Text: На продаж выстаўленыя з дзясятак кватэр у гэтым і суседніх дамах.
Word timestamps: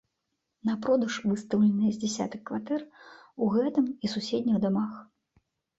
На 0.69 0.73
продаж 0.85 1.17
выстаўленыя 1.33 1.91
з 1.97 2.03
дзясятак 2.05 2.41
кватэр 2.49 2.81
у 3.45 3.53
гэтым 3.59 3.85
і 4.07 4.17
суседніх 4.17 4.57
дамах. 4.67 4.91